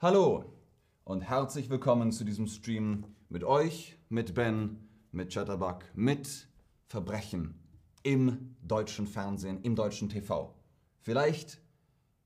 [0.00, 0.44] Hallo
[1.02, 4.78] und herzlich willkommen zu diesem Stream mit euch, mit Ben,
[5.10, 6.46] mit Chatterbug, mit
[6.86, 7.58] Verbrechen
[8.04, 10.54] im deutschen Fernsehen, im deutschen TV.
[11.00, 11.60] Vielleicht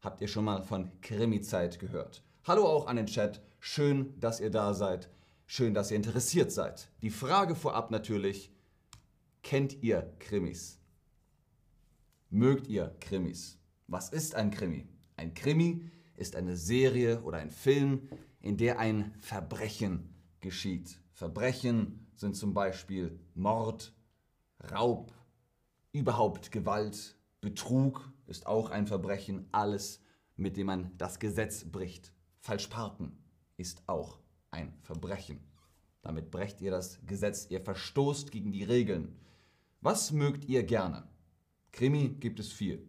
[0.03, 2.23] habt ihr schon mal von Krimi-Zeit gehört.
[2.45, 5.09] Hallo auch an den Chat, schön, dass ihr da seid,
[5.47, 6.91] schön, dass ihr interessiert seid.
[7.01, 8.53] Die Frage vorab natürlich,
[9.43, 10.79] kennt ihr Krimis?
[12.29, 13.59] Mögt ihr Krimis?
[13.87, 14.87] Was ist ein Krimi?
[15.17, 15.91] Ein Krimi
[16.31, 18.09] eine Serie oder ein Film,
[18.41, 20.99] in der ein Verbrechen geschieht.
[21.13, 23.93] Verbrechen sind zum Beispiel Mord,
[24.71, 25.13] Raub,
[25.93, 30.01] überhaupt Gewalt, Betrug ist auch ein Verbrechen, alles,
[30.37, 32.13] mit dem man das Gesetz bricht.
[32.39, 33.19] Falsch parken
[33.57, 34.21] ist auch
[34.51, 35.41] ein Verbrechen.
[36.03, 39.17] Damit brecht ihr das Gesetz, ihr verstoßt gegen die Regeln.
[39.81, 41.09] Was mögt ihr gerne?
[41.73, 42.89] Krimi gibt es viel.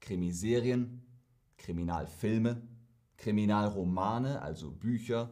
[0.00, 1.04] Krimiserien,
[1.58, 2.60] Kriminalfilme,
[3.22, 5.30] Kriminalromane, also Bücher.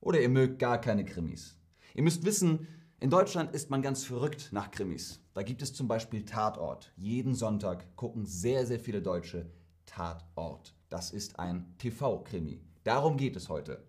[0.00, 1.58] Oder ihr mögt gar keine Krimis.
[1.94, 2.68] Ihr müsst wissen,
[3.00, 5.20] in Deutschland ist man ganz verrückt nach Krimis.
[5.32, 6.92] Da gibt es zum Beispiel Tatort.
[6.96, 9.50] Jeden Sonntag gucken sehr, sehr viele Deutsche
[9.86, 10.74] Tatort.
[10.90, 12.60] Das ist ein TV-Krimi.
[12.84, 13.82] Darum geht es heute.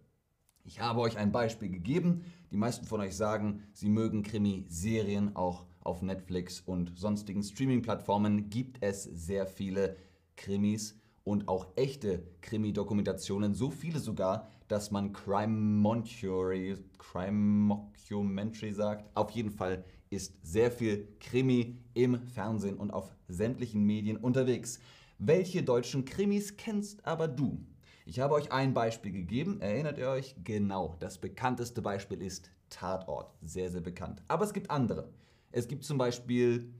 [0.63, 2.23] Ich habe euch ein Beispiel gegeben.
[2.51, 5.35] Die meisten von euch sagen, sie mögen Krimiserien.
[5.35, 9.97] Auch auf Netflix und sonstigen Streaming-Plattformen gibt es sehr viele
[10.37, 13.53] Krimis und auch echte Krimi-Dokumentationen.
[13.53, 19.09] So viele sogar, dass man Crime Montuary, Crime Mockumentary sagt.
[19.15, 24.79] Auf jeden Fall ist sehr viel Krimi im Fernsehen und auf sämtlichen Medien unterwegs.
[25.17, 27.65] Welche deutschen Krimis kennst aber du?
[28.05, 29.61] Ich habe euch ein Beispiel gegeben.
[29.61, 30.35] Erinnert ihr euch?
[30.43, 30.95] Genau.
[30.99, 33.33] Das bekannteste Beispiel ist Tatort.
[33.41, 34.21] Sehr, sehr bekannt.
[34.27, 35.09] Aber es gibt andere.
[35.51, 36.71] Es gibt zum Beispiel,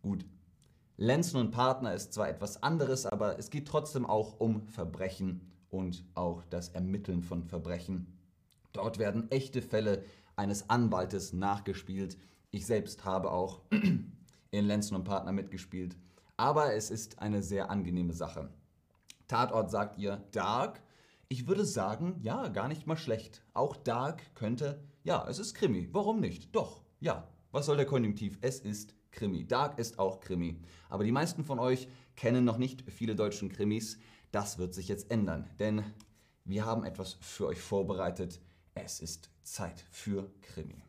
[0.00, 0.24] gut,
[0.96, 6.04] Lenzen und Partner ist zwar etwas anderes, aber es geht trotzdem auch um Verbrechen und
[6.14, 8.06] auch das Ermitteln von Verbrechen.
[8.72, 10.04] Dort werden echte Fälle
[10.36, 12.16] eines Anwaltes nachgespielt.
[12.52, 13.62] Ich selbst habe auch
[14.50, 15.96] in Lenzen und Partner mitgespielt.
[16.36, 18.50] Aber es ist eine sehr angenehme Sache.
[19.26, 20.80] Tatort sagt ihr Dark.
[21.28, 23.42] Ich würde sagen, ja, gar nicht mal schlecht.
[23.52, 25.88] Auch Dark könnte, ja, es ist Krimi.
[25.92, 26.54] Warum nicht?
[26.54, 27.28] Doch, ja.
[27.50, 28.38] Was soll der Konjunktiv?
[28.40, 29.46] Es ist Krimi.
[29.46, 30.56] Dark ist auch Krimi.
[30.88, 33.98] Aber die meisten von euch kennen noch nicht viele deutschen Krimis.
[34.32, 35.84] Das wird sich jetzt ändern, denn
[36.44, 38.40] wir haben etwas für euch vorbereitet.
[38.74, 40.82] Es ist Zeit für Krimi.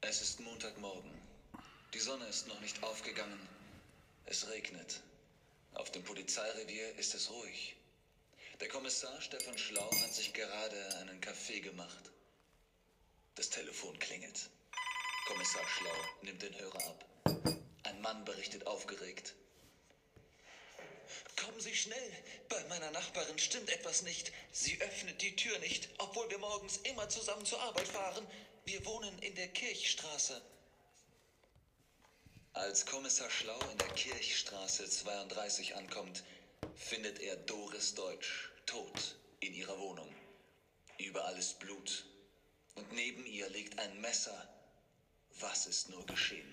[0.00, 1.23] Es ist Montagmorgen.
[1.94, 3.48] Die Sonne ist noch nicht aufgegangen.
[4.26, 5.00] Es regnet.
[5.74, 7.76] Auf dem Polizeirevier ist es ruhig.
[8.58, 12.10] Der Kommissar Stefan Schlau hat sich gerade einen Kaffee gemacht.
[13.36, 14.50] Das Telefon klingelt.
[15.28, 17.04] Kommissar Schlau nimmt den Hörer ab.
[17.84, 19.34] Ein Mann berichtet aufgeregt.
[21.36, 22.12] Kommen Sie schnell!
[22.48, 24.32] Bei meiner Nachbarin stimmt etwas nicht.
[24.50, 28.26] Sie öffnet die Tür nicht, obwohl wir morgens immer zusammen zur Arbeit fahren.
[28.64, 30.42] Wir wohnen in der Kirchstraße.
[32.56, 36.22] Als Kommissar Schlau in der Kirchstraße 32 ankommt,
[36.76, 40.06] findet er Doris Deutsch tot in ihrer Wohnung.
[41.04, 42.06] Überall ist Blut.
[42.76, 44.48] Und neben ihr liegt ein Messer.
[45.40, 46.46] Was ist nur geschehen?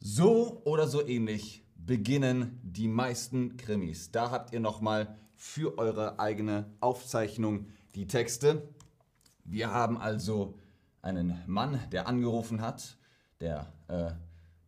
[0.00, 4.10] So oder so ähnlich beginnen die meisten Krimis.
[4.10, 8.68] Da habt ihr nochmal für eure eigene Aufzeichnung die Texte.
[9.44, 10.58] Wir haben also
[11.02, 12.96] einen Mann, der angerufen hat,
[13.40, 14.10] der äh,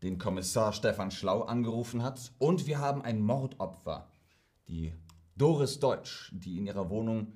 [0.03, 2.33] den Kommissar Stefan Schlau angerufen hat.
[2.39, 4.09] Und wir haben ein Mordopfer,
[4.69, 4.93] die
[5.37, 7.33] Doris Deutsch, die in ihrer Wohnung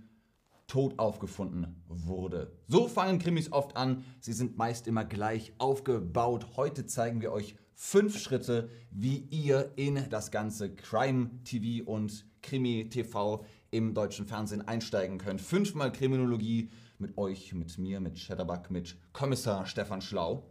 [0.66, 2.52] tot aufgefunden wurde.
[2.68, 4.04] So fangen Krimis oft an.
[4.20, 6.56] Sie sind meist immer gleich aufgebaut.
[6.56, 12.88] Heute zeigen wir euch fünf Schritte, wie ihr in das ganze Crime TV und Krimi
[12.88, 15.40] TV im deutschen Fernsehen einsteigen könnt.
[15.40, 20.48] Fünfmal Kriminologie mit euch, mit mir, mit Shadowbug, mit Kommissar Stefan Schlau.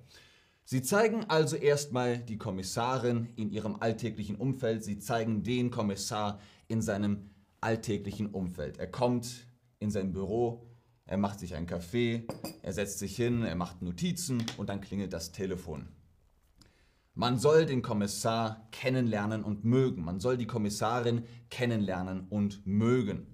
[0.66, 4.84] Sie zeigen also erstmal die Kommissarin in ihrem alltäglichen Umfeld.
[4.84, 7.30] Sie zeigen den Kommissar in seinem
[7.60, 8.78] alltäglichen Umfeld.
[8.78, 9.48] Er kommt
[9.80, 10.68] in sein Büro,
[11.06, 12.26] er macht sich einen Kaffee,
[12.62, 15.90] er setzt sich hin, er macht Notizen und dann klingelt das Telefon.
[17.14, 20.04] Man soll den Kommissar kennenlernen und mögen.
[20.04, 23.33] Man soll die Kommissarin kennenlernen und mögen.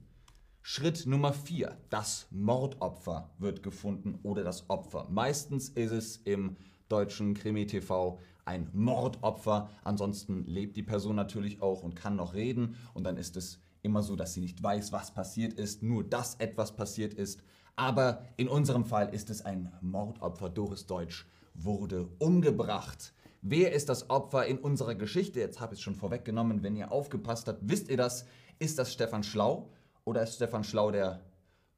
[0.72, 1.76] Schritt Nummer 4.
[1.90, 5.08] Das Mordopfer wird gefunden oder das Opfer.
[5.10, 6.58] Meistens ist es im
[6.90, 9.72] deutschen Krimi-TV ein Mordopfer.
[9.84, 12.76] Ansonsten lebt die Person natürlich auch und kann noch reden.
[12.94, 16.36] Und dann ist es immer so, dass sie nicht weiß, was passiert ist, nur dass
[16.36, 17.42] etwas passiert ist.
[17.76, 20.50] Aber in unserem Fall ist es ein Mordopfer.
[20.50, 21.26] Doris Deutsch
[21.56, 23.16] wurde umgebracht.
[23.42, 25.40] Wer ist das Opfer in unserer Geschichte?
[25.40, 26.62] Jetzt habe ich es schon vorweggenommen.
[26.62, 28.28] Wenn ihr aufgepasst habt, wisst ihr das.
[28.60, 29.70] Ist das Stefan Schlau
[30.10, 31.22] oder ist Stefan Schlau der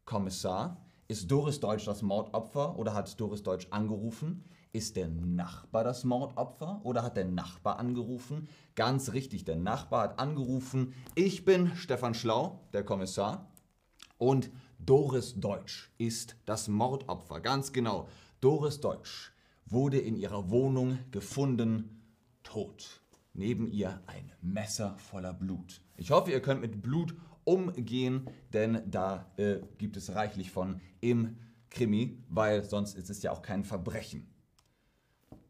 [0.05, 0.85] Kommissar?
[1.09, 4.45] Ist Doris Deutsch das Mordopfer oder hat Doris Deutsch angerufen?
[4.71, 8.47] Ist der Nachbar das Mordopfer oder hat der Nachbar angerufen?
[8.75, 10.93] Ganz richtig, der Nachbar hat angerufen.
[11.13, 13.51] Ich bin Stefan Schlau, der Kommissar.
[14.17, 14.49] Und
[14.79, 17.41] Doris Deutsch ist das Mordopfer.
[17.41, 18.07] Ganz genau.
[18.39, 19.33] Doris Deutsch
[19.65, 22.01] wurde in ihrer Wohnung gefunden,
[22.43, 23.01] tot.
[23.33, 25.81] Neben ihr ein Messer voller Blut.
[25.97, 27.13] Ich hoffe, ihr könnt mit Blut
[27.43, 31.37] umgehen, denn da äh, gibt es reichlich von im
[31.69, 34.27] Krimi, weil sonst ist es ja auch kein Verbrechen.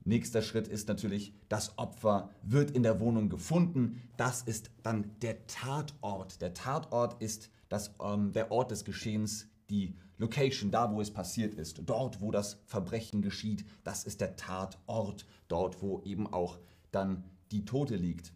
[0.04, 4.02] Nächster Schritt ist natürlich, das Opfer wird in der Wohnung gefunden.
[4.18, 6.42] Das ist dann der Tatort.
[6.42, 11.54] Der Tatort ist das, ähm, der Ort des Geschehens, die Location, da wo es passiert
[11.54, 11.82] ist.
[11.86, 15.28] Dort, wo das Verbrechen geschieht, das ist der Tatort.
[15.48, 16.60] Dort, wo eben auch
[16.92, 18.34] dann die Tote liegt.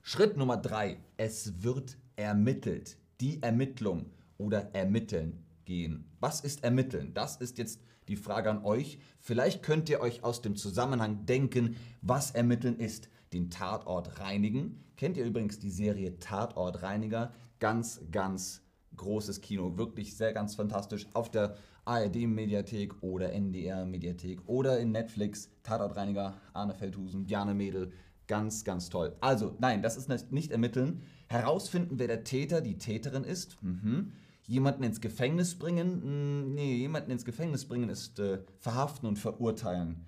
[0.00, 0.98] Schritt Nummer drei.
[1.16, 2.96] Es wird ermittelt.
[3.20, 6.10] Die Ermittlung oder ermitteln gehen.
[6.20, 7.14] Was ist ermitteln?
[7.14, 8.98] Das ist jetzt die Frage an euch.
[9.20, 13.08] Vielleicht könnt ihr euch aus dem Zusammenhang denken, was ermitteln ist.
[13.32, 14.84] Den Tatort reinigen.
[14.96, 17.32] Kennt ihr übrigens die Serie Tatort Reiniger?
[17.58, 18.62] Ganz, ganz
[18.96, 19.76] großes Kino.
[19.76, 21.06] Wirklich sehr ganz fantastisch.
[21.14, 25.50] Auf der ARD-Mediathek oder NDR-Mediathek oder in Netflix.
[25.62, 27.92] Tatort Reiniger, Arne Feldhusen, Bjarne Mädel.
[28.26, 29.16] Ganz, ganz toll.
[29.20, 31.02] Also, nein, das ist nicht ermitteln.
[31.28, 33.62] Herausfinden, wer der Täter, die Täterin ist.
[33.62, 34.12] Mhm.
[34.46, 36.02] Jemanden ins Gefängnis bringen?
[36.02, 40.04] Hm, nee, jemanden ins Gefängnis bringen ist äh, verhaften und verurteilen.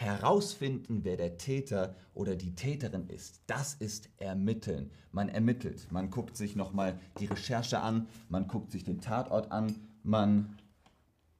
[0.00, 4.90] Herausfinden, wer der Täter oder die Täterin ist, das ist ermitteln.
[5.12, 9.74] Man ermittelt, man guckt sich nochmal die Recherche an, man guckt sich den Tatort an,
[10.02, 10.56] man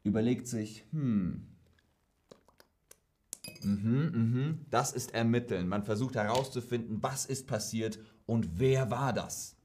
[0.02, 1.46] überlegt sich, hm,
[3.62, 5.66] mhm, mhm, das ist ermitteln.
[5.66, 7.98] Man versucht herauszufinden, was ist passiert
[8.30, 9.56] und wer war das.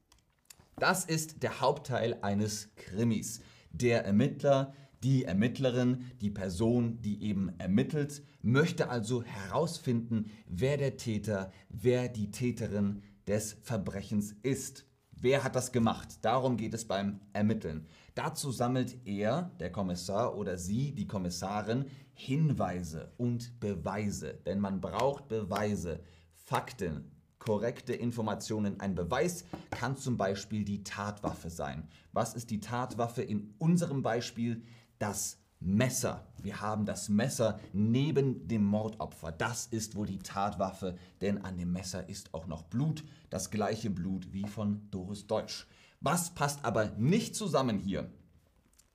[0.76, 3.40] Das ist der Hauptteil eines Krimis.
[3.70, 4.74] Der Ermittler,
[5.04, 12.32] die Ermittlerin, die Person, die eben ermittelt, möchte also herausfinden, wer der Täter, wer die
[12.32, 14.84] Täterin des Verbrechens ist.
[15.12, 16.18] Wer hat das gemacht?
[16.22, 17.86] Darum geht es beim Ermitteln.
[18.16, 21.84] Dazu sammelt er, der Kommissar oder sie, die Kommissarin,
[22.14, 24.34] Hinweise und Beweise.
[24.44, 26.00] Denn man braucht Beweise,
[26.34, 27.15] Fakten,
[27.46, 28.80] korrekte Informationen.
[28.80, 31.88] Ein Beweis kann zum Beispiel die Tatwaffe sein.
[32.12, 34.64] Was ist die Tatwaffe in unserem Beispiel?
[34.98, 36.26] Das Messer.
[36.42, 39.30] Wir haben das Messer neben dem Mordopfer.
[39.30, 43.90] Das ist wohl die Tatwaffe, denn an dem Messer ist auch noch Blut, das gleiche
[43.90, 45.68] Blut wie von Doris Deutsch.
[46.00, 48.10] Was passt aber nicht zusammen hier?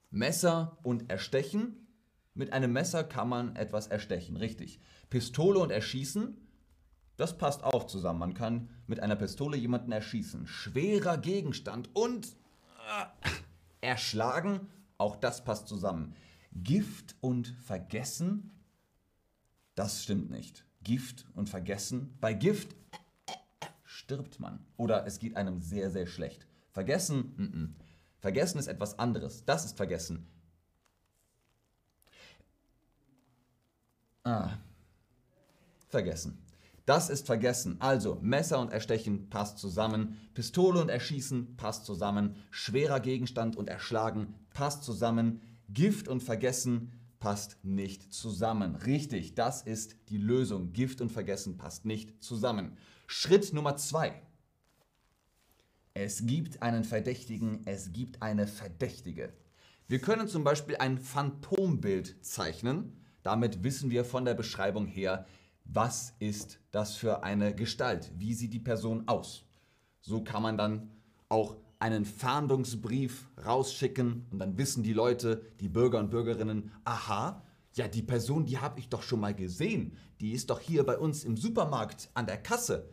[0.10, 1.88] Messer und Erstechen.
[2.34, 4.82] Mit einem Messer kann man etwas erstechen, richtig.
[5.10, 6.38] Pistole und Erschießen
[7.18, 8.20] das passt auch zusammen.
[8.20, 10.48] Man kann mit einer Pistole jemanden erschießen.
[10.48, 12.28] Schwerer Gegenstand und
[12.90, 13.30] äh,
[13.82, 14.68] erschlagen,
[14.98, 16.16] auch das passt zusammen.
[16.54, 18.52] Gift und Vergessen,
[19.76, 20.66] das stimmt nicht.
[20.84, 22.18] Gift und Vergessen.
[22.20, 22.76] Bei Gift
[23.84, 26.48] stirbt man oder es geht einem sehr, sehr schlecht.
[26.72, 27.82] Vergessen, n -n.
[28.20, 29.46] Vergessen ist etwas anderes.
[29.46, 30.28] Das ist Vergessen.
[34.24, 34.58] Ah.
[35.90, 36.38] Vergessen.
[36.86, 37.78] Das ist vergessen.
[37.80, 44.34] Also Messer und Erstechen passt zusammen, Pistole und Erschießen passt zusammen, schwerer Gegenstand und Erschlagen
[44.54, 48.76] passt zusammen, Gift und Vergessen passt nicht zusammen.
[48.76, 50.74] Richtig, das ist die Lösung.
[50.74, 52.78] Gift und Vergessen passt nicht zusammen.
[53.08, 54.22] Schritt Nummer zwei.
[55.94, 59.34] Es gibt einen Verdächtigen, es gibt eine Verdächtige.
[59.88, 62.98] Wir können zum Beispiel ein Phantombild zeichnen.
[63.24, 65.28] Damit wissen wir von der Beschreibung her,
[65.64, 68.12] was ist das für eine Gestalt?
[68.18, 69.46] Wie sieht die Person aus?
[70.02, 70.92] So kann man dann
[71.30, 77.88] auch einen Fahndungsbrief rausschicken und dann wissen die Leute, die Bürger und Bürgerinnen, aha, ja,
[77.88, 79.94] die Person, die habe ich doch schon mal gesehen.
[80.20, 82.90] Die ist doch hier bei uns im Supermarkt an der Kasse.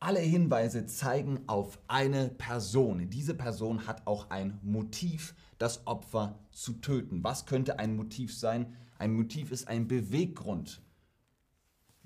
[0.00, 3.08] Alle Hinweise zeigen auf eine Person.
[3.08, 7.22] Diese Person hat auch ein Motiv, das Opfer zu töten.
[7.22, 8.74] Was könnte ein Motiv sein?
[8.98, 10.82] Ein Motiv ist ein Beweggrund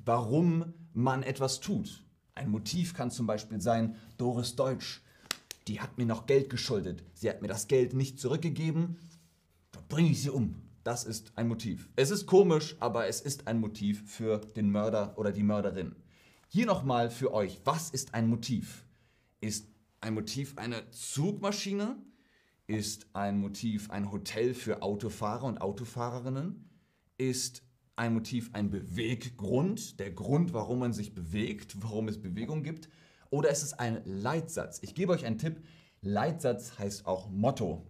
[0.05, 2.05] warum man etwas tut.
[2.35, 5.03] Ein Motiv kann zum Beispiel sein, Doris Deutsch,
[5.67, 7.05] die hat mir noch Geld geschuldet.
[7.15, 8.97] Sie hat mir das Geld nicht zurückgegeben,
[9.73, 10.63] dann bringe ich sie um.
[10.85, 11.91] das ist ein Motiv.
[11.97, 15.95] Es ist komisch, aber es ist ein Motiv für den Mörder oder die Mörderin.
[16.49, 18.87] Hier nochmal für euch, was ist ein Motiv?
[19.43, 19.67] Ist
[20.01, 21.99] ein Motiv eine Zugmaschine?
[22.67, 26.71] Ist ein Motiv ein Hotel für Autofahrer und Autofahrerinnen?
[27.19, 27.63] Ist
[27.99, 32.89] ein Motiv ein Beweggrund, der Grund, warum man sich bewegt, warum es Bewegung gibt?
[33.31, 34.79] Oder ist es ein Leitsatz?
[34.83, 35.63] Ich gebe euch einen Tipp.
[36.01, 37.87] Leitsatz heißt auch Motto.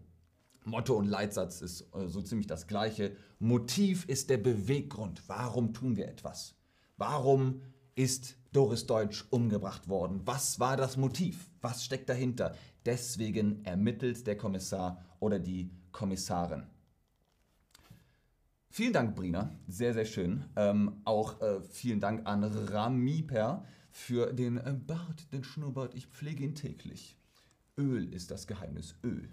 [0.65, 3.17] Motto und Leitsatz ist äh, so ziemlich das gleiche.
[3.39, 5.23] Motiv ist der Beweggrund.
[5.29, 6.55] Warum tun wir etwas?
[6.97, 7.63] Warum
[7.95, 10.23] ist Doris Deutsch umgebracht worden?
[10.25, 11.51] Was war das Motiv?
[11.61, 12.55] Was steckt dahinter?
[12.85, 16.65] Deswegen ermittelt der Kommissar oder die Kommissarin.
[18.71, 19.51] Vielen Dank, Brina.
[19.67, 20.45] Sehr, sehr schön.
[20.57, 25.95] Ähm, auch äh, vielen Dank an Ramiper für den äh, Bart, den Schnurrbart.
[25.95, 27.17] Ich pflege ihn täglich.
[27.79, 28.95] Öl ist das Geheimnis.
[29.03, 29.29] Öl.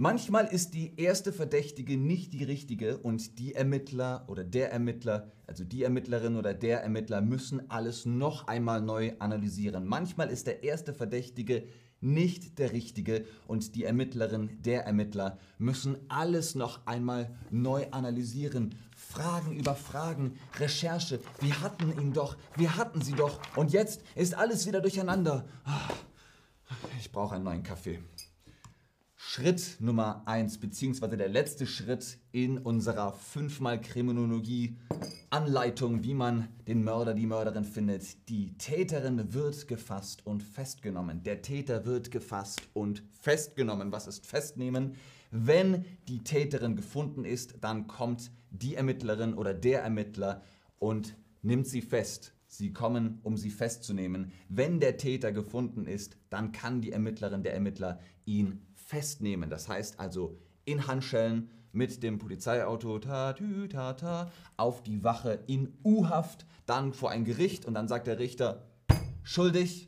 [0.00, 5.64] Manchmal ist die erste Verdächtige nicht die richtige und die Ermittler oder der Ermittler, also
[5.64, 9.86] die Ermittlerin oder der Ermittler müssen alles noch einmal neu analysieren.
[9.86, 11.64] Manchmal ist der erste Verdächtige
[12.00, 18.74] nicht der richtige und die Ermittlerin, der Ermittler müssen alles noch einmal neu analysieren.
[18.96, 21.20] Fragen über Fragen, Recherche.
[21.40, 25.46] Wir hatten ihn doch, wir hatten sie doch und jetzt ist alles wieder durcheinander.
[27.00, 28.00] Ich brauche einen neuen Kaffee.
[29.20, 34.78] Schritt Nummer 1, beziehungsweise der letzte Schritt in unserer fünfmal Kriminologie
[35.30, 38.28] Anleitung, wie man den Mörder, die Mörderin findet.
[38.30, 41.22] Die Täterin wird gefasst und festgenommen.
[41.22, 43.92] Der Täter wird gefasst und festgenommen.
[43.92, 44.94] Was ist festnehmen?
[45.30, 50.42] Wenn die Täterin gefunden ist, dann kommt die Ermittlerin oder der Ermittler
[50.78, 52.32] und nimmt sie fest.
[52.46, 54.32] Sie kommen, um sie festzunehmen.
[54.48, 59.50] Wenn der Täter gefunden ist, dann kann die Ermittlerin, der Ermittler ihn festnehmen.
[59.50, 65.38] Das heißt also in Handschellen mit dem Polizeiauto ta, tü, ta, ta, auf die Wache
[65.46, 68.66] in U-Haft, dann vor ein Gericht und dann sagt der Richter,
[69.22, 69.86] schuldig,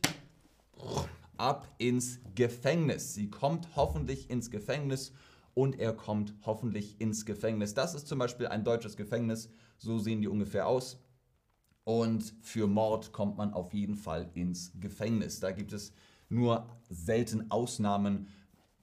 [1.37, 3.13] ab ins Gefängnis.
[3.13, 5.11] Sie kommt hoffentlich ins Gefängnis
[5.53, 7.73] und er kommt hoffentlich ins Gefängnis.
[7.73, 10.97] Das ist zum Beispiel ein deutsches Gefängnis, so sehen die ungefähr aus.
[11.83, 15.41] Und für Mord kommt man auf jeden Fall ins Gefängnis.
[15.41, 15.91] Da gibt es
[16.29, 18.27] nur selten Ausnahmen,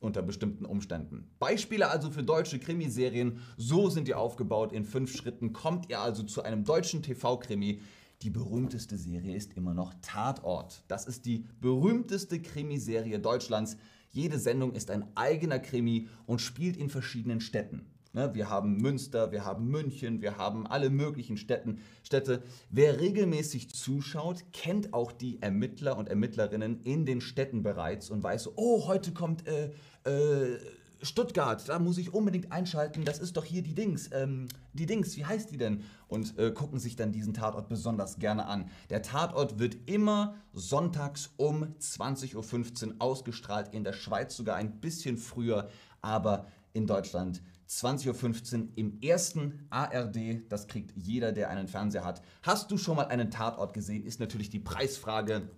[0.01, 1.31] unter bestimmten Umständen.
[1.39, 4.73] Beispiele also für deutsche Krimiserien, so sind die aufgebaut.
[4.73, 7.81] In fünf Schritten kommt ihr also zu einem deutschen TV-Krimi.
[8.23, 10.85] Die berühmteste Serie ist immer noch Tatort.
[10.89, 13.77] Das ist die berühmteste Krimiserie Deutschlands.
[14.11, 17.87] Jede Sendung ist ein eigener Krimi und spielt in verschiedenen Städten.
[18.15, 22.43] Ne, wir haben Münster, wir haben München, wir haben alle möglichen Städten, Städte.
[22.71, 28.53] Wer regelmäßig zuschaut, kennt auch die Ermittler und Ermittlerinnen in den Städten bereits und weiß,
[28.57, 29.73] oh, heute kommt äh,
[30.05, 30.59] äh,
[31.03, 35.17] Stuttgart, da muss ich unbedingt einschalten, das ist doch hier die Dings, ähm, die Dings,
[35.17, 35.85] wie heißt die denn?
[36.09, 38.69] Und äh, gucken sich dann diesen Tatort besonders gerne an.
[38.91, 45.19] Der Tatort wird immer sonntags um 20.15 Uhr ausgestrahlt, in der Schweiz sogar ein bisschen
[45.19, 45.69] früher,
[46.01, 50.51] aber in Deutschland 20.15 Uhr im ersten ARD.
[50.51, 52.23] Das kriegt jeder, der einen Fernseher hat.
[52.43, 54.05] Hast du schon mal einen Tatort gesehen?
[54.05, 55.51] Ist natürlich die Preisfrage.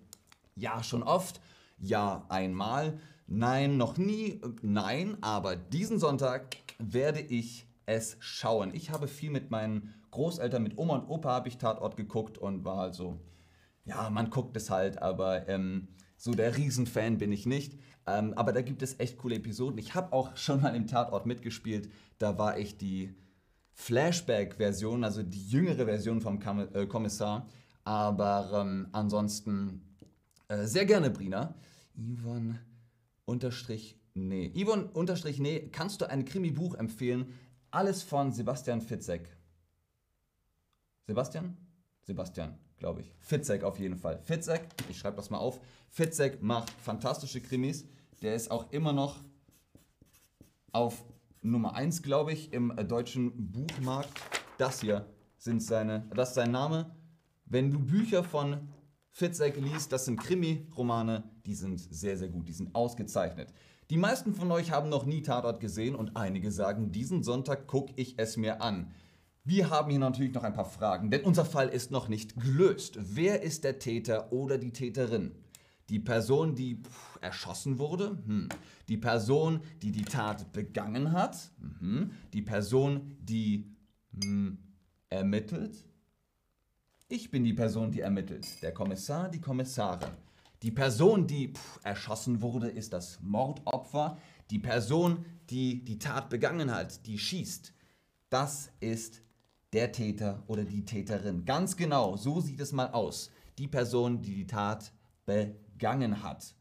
[0.56, 1.40] Ja, schon oft.
[1.78, 2.98] Ja, einmal.
[3.26, 4.40] Nein, noch nie.
[4.62, 8.74] Nein, aber diesen Sonntag werde ich es schauen.
[8.74, 12.64] Ich habe viel mit meinen Großeltern, mit Oma und Opa habe ich Tatort geguckt und
[12.64, 13.20] war also,
[13.84, 15.88] ja, man guckt es halt, aber ähm,
[16.20, 17.78] so der Riesenfan bin ich nicht.
[18.06, 19.78] Ähm, aber da gibt es echt coole Episoden.
[19.78, 21.90] Ich habe auch schon mal im Tatort mitgespielt.
[22.18, 23.14] Da war ich die
[23.72, 26.38] Flashback-Version, also die jüngere Version vom
[26.74, 27.48] äh, Kommissar.
[27.84, 29.96] Aber ähm, ansonsten
[30.48, 31.54] äh, sehr gerne, Brina.
[31.96, 32.60] Yvonne
[33.24, 34.52] unterstrich nee.
[34.54, 37.32] Yvonne unterstrich nee, kannst du ein Krimi-Buch empfehlen?
[37.70, 39.26] Alles von Sebastian Fitzek.
[41.06, 41.56] Sebastian?
[42.02, 43.12] Sebastian, glaube ich.
[43.20, 44.18] Fitzek auf jeden Fall.
[44.24, 45.60] Fitzek, ich schreibe das mal auf.
[45.88, 47.84] Fitzek macht fantastische Krimis.
[48.22, 49.22] Der ist auch immer noch
[50.72, 51.04] auf
[51.42, 54.10] Nummer 1, glaube ich, im äh, deutschen Buchmarkt.
[54.58, 55.06] Das hier
[55.38, 56.94] sind seine, das ist sein Name.
[57.44, 58.68] Wenn du Bücher von
[59.10, 63.52] Fitzek liest, das sind Krimi-Romane, die sind sehr, sehr gut, die sind ausgezeichnet.
[63.90, 67.92] Die meisten von euch haben noch nie Tatort gesehen und einige sagen, diesen Sonntag gucke
[67.96, 68.92] ich es mir an.
[69.44, 72.98] Wir haben hier natürlich noch ein paar Fragen, denn unser Fall ist noch nicht gelöst.
[73.00, 75.32] Wer ist der Täter oder die Täterin?
[75.88, 78.18] Die Person, die pff, erschossen wurde?
[78.26, 78.48] Hm.
[78.88, 81.50] Die Person, die die Tat begangen hat?
[81.58, 82.12] Mhm.
[82.32, 83.74] Die Person, die
[84.22, 84.58] hm,
[85.08, 85.84] ermittelt?
[87.08, 88.62] Ich bin die Person, die ermittelt.
[88.62, 90.12] Der Kommissar, die Kommissarin.
[90.62, 94.18] Die Person, die pff, erschossen wurde, ist das Mordopfer.
[94.50, 97.72] Die Person, die die Tat begangen hat, die schießt.
[98.28, 99.22] das ist
[99.72, 101.44] der Täter oder die Täterin.
[101.44, 103.30] Ganz genau, so sieht es mal aus.
[103.58, 104.92] Die Person, die die Tat
[105.26, 106.54] begangen hat.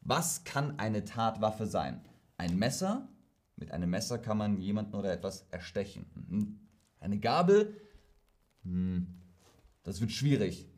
[0.00, 2.00] Was kann eine Tatwaffe sein?
[2.36, 3.08] Ein Messer?
[3.56, 6.06] Mit einem Messer kann man jemanden oder etwas erstechen.
[6.14, 6.60] Mhm.
[7.00, 7.76] Eine Gabel?
[8.62, 9.06] Hm,
[9.82, 10.68] das wird schwierig.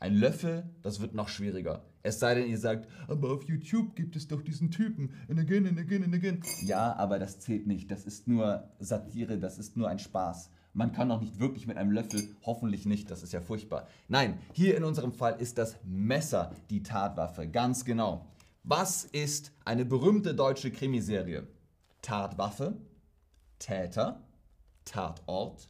[0.00, 0.70] Ein Löffel?
[0.82, 1.84] Das wird noch schwieriger.
[2.02, 5.12] Es sei denn, ihr sagt, aber auf YouTube gibt es doch diesen Typen.
[5.28, 6.40] And again, and again, and again.
[6.62, 7.90] Ja, aber das zählt nicht.
[7.90, 10.50] Das ist nur Satire, das ist nur ein Spaß.
[10.78, 13.88] Man kann doch nicht wirklich mit einem Löffel, hoffentlich nicht, das ist ja furchtbar.
[14.06, 18.26] Nein, hier in unserem Fall ist das Messer die Tatwaffe, ganz genau.
[18.62, 21.48] Was ist eine berühmte deutsche Krimiserie?
[22.00, 22.76] Tatwaffe,
[23.58, 24.22] Täter,
[24.84, 25.68] Tatort,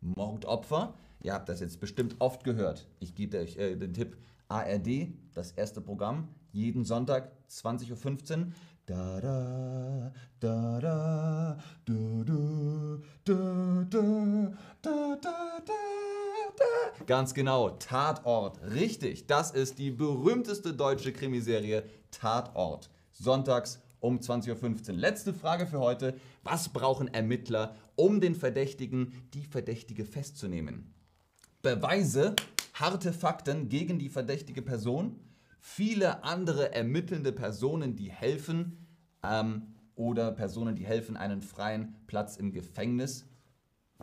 [0.00, 0.94] Mordopfer.
[1.22, 2.88] Ihr habt das jetzt bestimmt oft gehört.
[2.98, 4.16] Ich gebe euch äh, den Tipp
[4.48, 8.52] ARD, das erste Programm, jeden Sonntag 20.15 Uhr.
[8.88, 17.04] Da da da da du du du du da da da.
[17.04, 18.58] Ganz genau, Tatort.
[18.72, 22.88] Richtig, das ist die berühmteste deutsche Krimiserie Tatort.
[23.12, 24.94] Sonntags um 20.15 Uhr.
[24.96, 26.14] Letzte Frage für heute.
[26.42, 30.94] Was brauchen Ermittler, um den Verdächtigen, die Verdächtige festzunehmen?
[31.60, 32.36] Beweise,
[32.72, 35.20] harte Fakten gegen die verdächtige Person
[35.58, 38.86] viele andere ermittelnde Personen, die helfen
[39.22, 43.28] ähm, oder Personen, die helfen, einen freien Platz im Gefängnis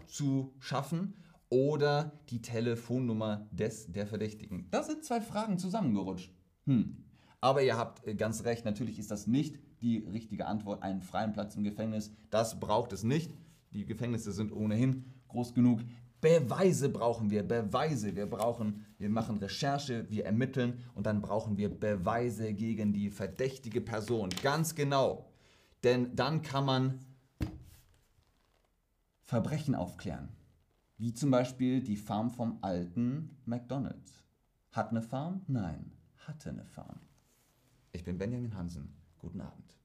[0.08, 1.16] zu schaffen
[1.50, 4.68] oder die Telefonnummer des der Verdächtigen.
[4.72, 6.34] Das sind zwei Fragen zusammengerutscht.
[6.66, 7.06] Hm.
[7.40, 11.34] Aber ihr habt äh, ganz recht, natürlich ist das nicht die richtige Antwort, einen freien
[11.34, 12.12] Platz im Gefängnis.
[12.30, 13.32] Das braucht es nicht.
[13.72, 15.82] Die Gefängnisse sind ohnehin groß genug.
[16.26, 18.16] Beweise brauchen wir, Beweise.
[18.16, 23.80] Wir brauchen, wir machen Recherche, wir ermitteln und dann brauchen wir Beweise gegen die verdächtige
[23.80, 24.30] Person.
[24.42, 25.30] Ganz genau.
[25.84, 27.00] Denn dann kann man
[29.22, 30.30] Verbrechen aufklären.
[30.98, 34.24] Wie zum Beispiel die Farm vom alten McDonald's.
[34.72, 35.44] Hat eine Farm?
[35.46, 35.92] Nein,
[36.26, 37.02] hatte eine Farm.
[37.92, 38.96] Ich bin Benjamin Hansen.
[39.20, 39.78] Guten Abend.